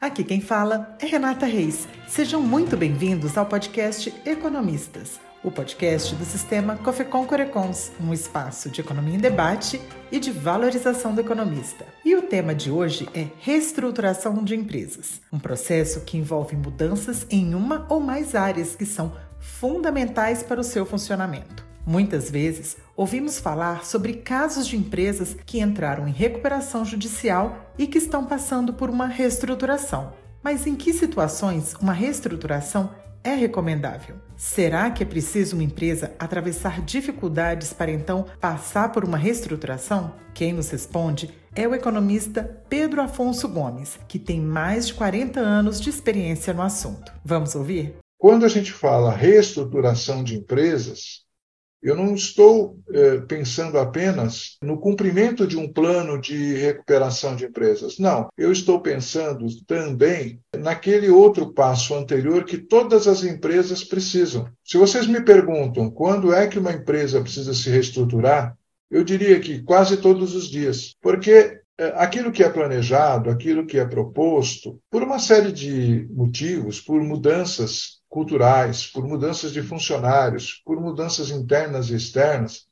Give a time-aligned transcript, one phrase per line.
[0.00, 1.86] Aqui quem fala é Renata Reis.
[2.08, 8.80] Sejam muito bem-vindos ao podcast Economistas, o podcast do sistema Cofecon Corecons, um espaço de
[8.80, 9.78] economia em debate
[10.10, 11.84] e de valorização do economista.
[12.02, 17.54] E o tema de hoje é reestruturação de empresas, um processo que envolve mudanças em
[17.54, 21.69] uma ou mais áreas que são fundamentais para o seu funcionamento.
[21.86, 27.98] Muitas vezes ouvimos falar sobre casos de empresas que entraram em recuperação judicial e que
[27.98, 30.12] estão passando por uma reestruturação.
[30.42, 32.90] Mas em que situações uma reestruturação
[33.22, 34.16] é recomendável?
[34.36, 40.14] Será que é preciso uma empresa atravessar dificuldades para então passar por uma reestruturação?
[40.32, 45.80] Quem nos responde é o economista Pedro Afonso Gomes, que tem mais de 40 anos
[45.80, 47.12] de experiência no assunto.
[47.24, 47.96] Vamos ouvir?
[48.16, 51.24] Quando a gente fala reestruturação de empresas,
[51.82, 57.98] eu não estou eh, pensando apenas no cumprimento de um plano de recuperação de empresas.
[57.98, 64.46] Não, eu estou pensando também naquele outro passo anterior que todas as empresas precisam.
[64.64, 68.56] Se vocês me perguntam quando é que uma empresa precisa se reestruturar,
[68.90, 73.78] eu diria que quase todos os dias, porque eh, aquilo que é planejado, aquilo que
[73.78, 80.78] é proposto, por uma série de motivos, por mudanças culturais, por mudanças de funcionários, por
[80.80, 82.66] mudanças internas e externas,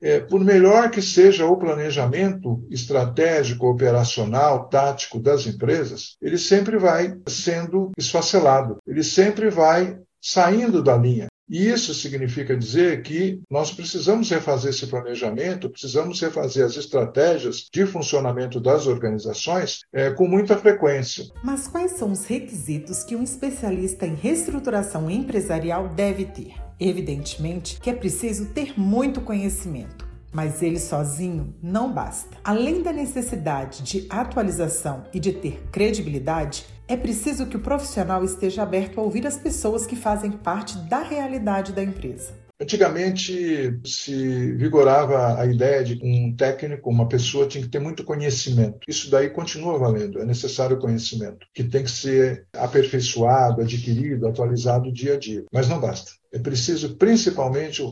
[0.00, 7.20] é, por melhor que seja o planejamento estratégico, operacional, tático das empresas, ele sempre vai
[7.28, 11.26] sendo esfacelado, ele sempre vai saindo da linha.
[11.50, 17.84] E isso significa dizer que nós precisamos refazer esse planejamento, precisamos refazer as estratégias de
[17.84, 21.24] funcionamento das organizações é, com muita frequência.
[21.42, 26.54] Mas quais são os requisitos que um especialista em reestruturação empresarial deve ter?
[26.78, 32.36] Evidentemente que é preciso ter muito conhecimento mas ele sozinho não basta.
[32.44, 38.64] Além da necessidade de atualização e de ter credibilidade, é preciso que o profissional esteja
[38.64, 42.34] aberto a ouvir as pessoas que fazem parte da realidade da empresa.
[42.60, 48.80] Antigamente se vigorava a ideia de um técnico, uma pessoa tinha que ter muito conhecimento.
[48.88, 55.14] Isso daí continua valendo, é necessário conhecimento, que tem que ser aperfeiçoado, adquirido, atualizado dia
[55.14, 55.44] a dia.
[55.52, 56.10] Mas não basta.
[56.32, 57.82] É preciso principalmente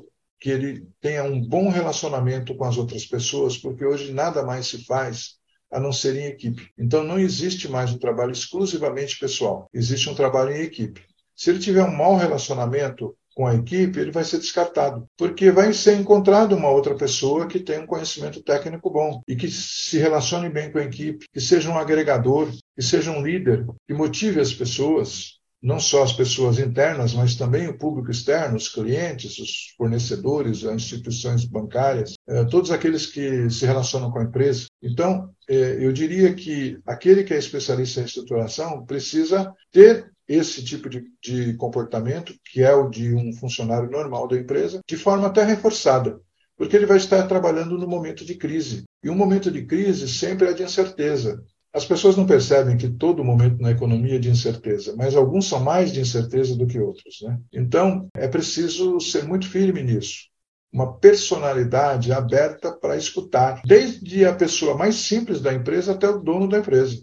[0.41, 4.84] que ele tenha um bom relacionamento com as outras pessoas, porque hoje nada mais se
[4.84, 5.38] faz
[5.70, 6.70] a não ser em equipe.
[6.78, 11.02] Então não existe mais um trabalho exclusivamente pessoal, existe um trabalho em equipe.
[11.34, 15.72] Se ele tiver um mau relacionamento com a equipe, ele vai ser descartado, porque vai
[15.72, 20.48] ser encontrado uma outra pessoa que tem um conhecimento técnico bom e que se relacione
[20.48, 24.52] bem com a equipe, que seja um agregador, que seja um líder, que motive as
[24.52, 30.64] pessoas, não só as pessoas internas, mas também o público externo, os clientes, os fornecedores,
[30.64, 34.66] as instituições bancárias, eh, todos aqueles que se relacionam com a empresa.
[34.82, 40.88] Então, eh, eu diria que aquele que é especialista em estruturação precisa ter esse tipo
[40.88, 45.42] de, de comportamento, que é o de um funcionário normal da empresa, de forma até
[45.42, 46.20] reforçada,
[46.56, 48.84] porque ele vai estar trabalhando no momento de crise.
[49.02, 51.42] E um momento de crise sempre é de incerteza.
[51.72, 55.60] As pessoas não percebem que todo momento na economia é de incerteza, mas alguns são
[55.60, 57.18] mais de incerteza do que outros.
[57.22, 57.38] Né?
[57.52, 60.28] Então, é preciso ser muito firme nisso.
[60.72, 66.48] Uma personalidade aberta para escutar, desde a pessoa mais simples da empresa até o dono
[66.48, 67.02] da empresa.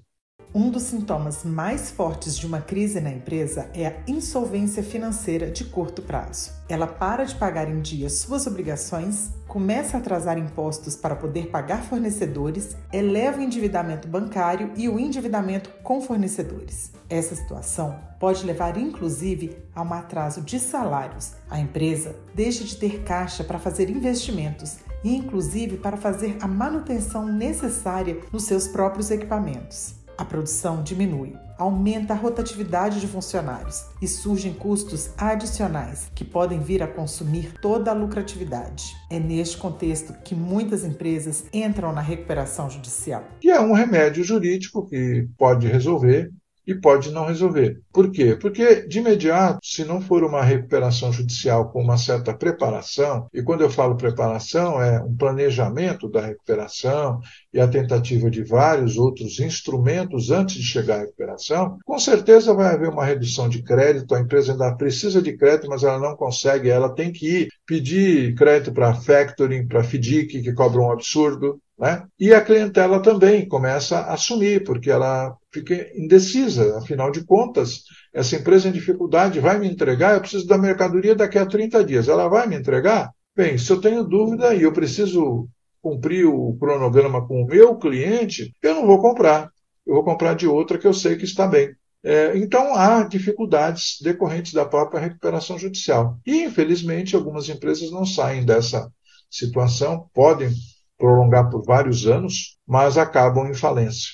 [0.58, 5.66] Um dos sintomas mais fortes de uma crise na empresa é a insolvência financeira de
[5.66, 6.54] curto prazo.
[6.70, 11.84] Ela para de pagar em dia suas obrigações, começa a atrasar impostos para poder pagar
[11.84, 16.94] fornecedores, eleva o endividamento bancário e o endividamento com fornecedores.
[17.10, 21.34] Essa situação pode levar inclusive a um atraso de salários.
[21.50, 27.26] A empresa deixa de ter caixa para fazer investimentos e inclusive para fazer a manutenção
[27.26, 30.05] necessária nos seus próprios equipamentos.
[30.18, 36.82] A produção diminui, aumenta a rotatividade de funcionários e surgem custos adicionais que podem vir
[36.82, 38.96] a consumir toda a lucratividade.
[39.10, 43.24] É neste contexto que muitas empresas entram na recuperação judicial.
[43.42, 46.32] Que é um remédio jurídico que pode resolver
[46.66, 47.80] e pode não resolver.
[47.94, 48.36] Por quê?
[48.40, 53.62] Porque, de imediato, se não for uma recuperação judicial com uma certa preparação, e quando
[53.62, 57.20] eu falo preparação, é um planejamento da recuperação
[57.54, 62.74] e a tentativa de vários outros instrumentos antes de chegar à recuperação, com certeza vai
[62.74, 66.70] haver uma redução de crédito, a empresa ainda precisa de crédito, mas ela não consegue,
[66.70, 72.06] ela tem que ir pedir crédito para factoring, para FDIC, que cobra um absurdo, né?
[72.20, 76.78] E a clientela também começa a sumir, porque ela fica indecisa.
[76.78, 77.84] Afinal de contas,
[78.14, 82.08] essa empresa em dificuldade vai me entregar, eu preciso da mercadoria daqui a 30 dias.
[82.08, 83.12] Ela vai me entregar?
[83.36, 85.48] Bem, se eu tenho dúvida e eu preciso
[85.82, 89.52] cumprir o cronograma com o meu cliente, eu não vou comprar.
[89.86, 91.76] eu vou comprar de outra que eu sei que está bem.
[92.04, 96.20] É, então, há dificuldades decorrentes da própria recuperação judicial.
[96.26, 98.90] E, infelizmente, algumas empresas não saem dessa
[99.30, 100.50] situação, podem
[100.98, 104.10] prolongar por vários anos, mas acabam em falência.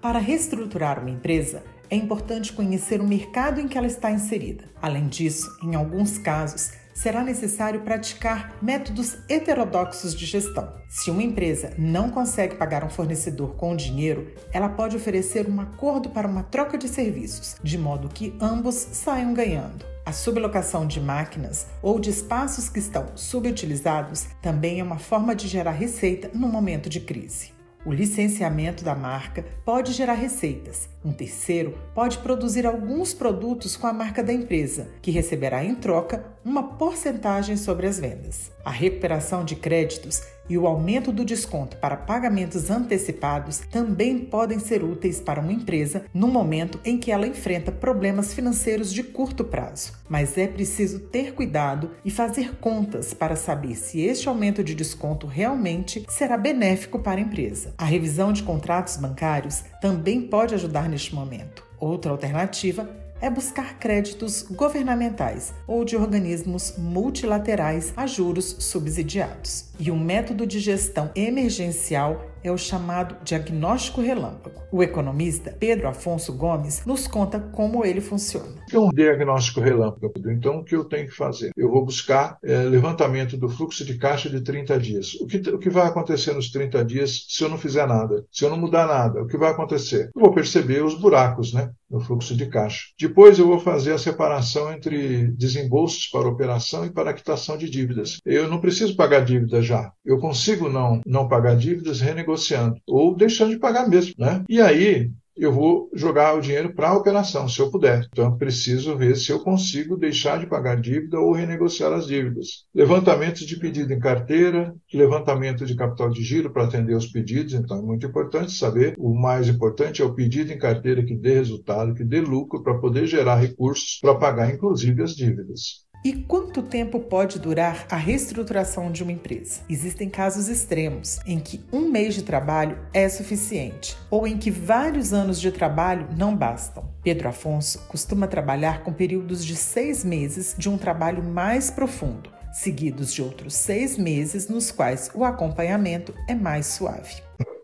[0.00, 4.64] Para reestruturar uma empresa, é importante conhecer o mercado em que ela está inserida.
[4.80, 10.72] Além disso, em alguns casos, será necessário praticar métodos heterodoxos de gestão.
[10.88, 16.10] Se uma empresa não consegue pagar um fornecedor com dinheiro, ela pode oferecer um acordo
[16.10, 19.84] para uma troca de serviços, de modo que ambos saiam ganhando.
[20.06, 25.48] A sublocação de máquinas ou de espaços que estão subutilizados também é uma forma de
[25.48, 27.53] gerar receita no momento de crise.
[27.86, 30.88] O licenciamento da marca pode gerar receitas.
[31.04, 36.24] Um terceiro pode produzir alguns produtos com a marca da empresa, que receberá em troca
[36.42, 38.50] uma porcentagem sobre as vendas.
[38.64, 44.82] A recuperação de créditos e o aumento do desconto para pagamentos antecipados também podem ser
[44.82, 49.92] úteis para uma empresa no momento em que ela enfrenta problemas financeiros de curto prazo.
[50.08, 55.26] Mas é preciso ter cuidado e fazer contas para saber se este aumento de desconto
[55.26, 57.74] realmente será benéfico para a empresa.
[57.78, 61.64] A revisão de contratos bancários também pode ajudar neste momento.
[61.78, 69.70] Outra alternativa é buscar créditos governamentais ou de organismos multilaterais a juros subsidiados.
[69.80, 74.60] E um método de gestão emergencial é o chamado diagnóstico relâmpago.
[74.70, 78.62] O economista Pedro Afonso Gomes nos conta como ele funciona.
[78.70, 80.12] É um diagnóstico relâmpago.
[80.26, 81.52] Então, o que eu tenho que fazer?
[81.56, 85.14] Eu vou buscar é, levantamento do fluxo de caixa de 30 dias.
[85.14, 88.26] O que, o que vai acontecer nos 30 dias se eu não fizer nada?
[88.30, 90.10] Se eu não mudar nada, o que vai acontecer?
[90.14, 92.88] Eu vou perceber os buracos né, no fluxo de caixa.
[93.00, 98.18] Depois, eu vou fazer a separação entre desembolsos para operação e para quitação de dívidas.
[98.26, 99.92] Eu não preciso pagar dívida já.
[100.04, 104.44] Eu consigo não, não pagar dívidas renegociando negociando ou deixando de pagar mesmo, né?
[104.48, 108.06] E aí eu vou jogar o dinheiro para a operação, se eu puder.
[108.12, 112.64] Então, eu preciso ver se eu consigo deixar de pagar dívida ou renegociar as dívidas.
[112.72, 117.52] Levantamento de pedido em carteira, levantamento de capital de giro para atender os pedidos.
[117.52, 118.94] Então, é muito importante saber.
[118.96, 122.78] O mais importante é o pedido em carteira que dê resultado, que dê lucro para
[122.78, 125.84] poder gerar recursos para pagar, inclusive, as dívidas.
[126.04, 129.62] E quanto tempo pode durar a reestruturação de uma empresa?
[129.70, 135.14] Existem casos extremos em que um mês de trabalho é suficiente ou em que vários
[135.14, 136.92] anos de trabalho não bastam.
[137.02, 143.10] Pedro Afonso costuma trabalhar com períodos de seis meses de um trabalho mais profundo, seguidos
[143.10, 147.14] de outros seis meses nos quais o acompanhamento é mais suave.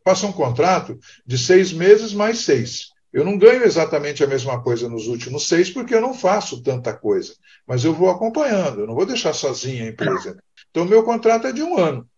[0.02, 2.88] Faça um contrato de seis meses mais seis.
[3.12, 6.92] Eu não ganho exatamente a mesma coisa nos últimos seis, porque eu não faço tanta
[6.92, 7.34] coisa.
[7.66, 10.38] Mas eu vou acompanhando, eu não vou deixar sozinha a empresa.
[10.70, 12.08] Então, meu contrato é de um ano.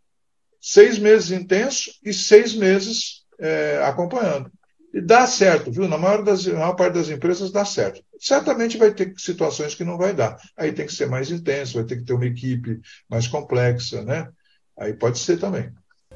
[0.60, 4.50] Seis meses intenso e seis meses é, acompanhando.
[4.92, 5.88] E dá certo, viu?
[5.88, 8.04] Na maior, das, na maior parte das empresas dá certo.
[8.20, 10.36] Certamente vai ter situações que não vai dar.
[10.54, 12.78] Aí tem que ser mais intenso, vai ter que ter uma equipe
[13.08, 14.28] mais complexa, né?
[14.78, 15.72] Aí pode ser também.